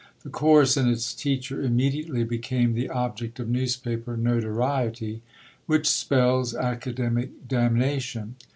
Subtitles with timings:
[0.23, 5.21] The course and its teacher immediately became the object of newspaper notoriety,
[5.67, 8.33] which spells academic damnation.